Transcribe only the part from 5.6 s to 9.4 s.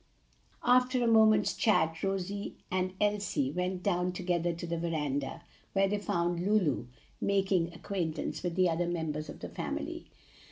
where they found Lulu, making acquaintance with the other members